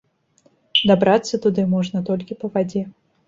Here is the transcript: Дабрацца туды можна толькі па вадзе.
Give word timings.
Дабрацца 0.91 1.39
туды 1.45 1.65
можна 1.75 2.03
толькі 2.09 2.39
па 2.45 2.51
вадзе. 2.59 2.81